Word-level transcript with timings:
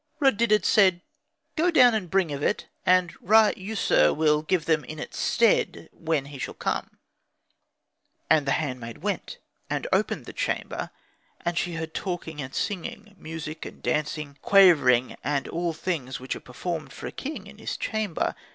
Rud 0.19 0.35
didet 0.37 0.65
said, 0.65 1.01
"Go 1.55 1.69
down, 1.69 1.93
and 1.93 2.09
bring 2.09 2.31
of 2.31 2.41
it, 2.41 2.65
and 2.87 3.13
Ra 3.21 3.51
user 3.55 4.15
shall 4.15 4.41
give 4.41 4.65
them 4.65 4.83
in 4.83 4.97
its 4.97 5.19
stead 5.19 5.89
when 5.91 6.25
he 6.25 6.39
shall 6.39 6.55
come," 6.55 6.97
And 8.27 8.47
the 8.47 8.53
handmaid 8.57 9.03
went, 9.03 9.37
and 9.69 9.85
opened 9.93 10.25
the 10.25 10.33
chamber. 10.33 10.89
And 11.45 11.55
she 11.55 11.75
heard 11.75 11.93
talking 11.93 12.41
and 12.41 12.55
singing, 12.55 13.15
music 13.19 13.63
and 13.63 13.83
dancing, 13.83 14.39
quavering, 14.41 15.17
and 15.23 15.47
all 15.47 15.71
things 15.71 16.19
which 16.19 16.35
are 16.35 16.39
performed 16.39 16.91
for 16.91 17.05
a 17.05 17.11
king 17.11 17.45
in 17.45 17.59
his 17.59 17.77
chamber. 17.77 18.33